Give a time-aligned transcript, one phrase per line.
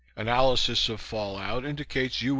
[0.15, 2.29] Analysis of fallout indicates U.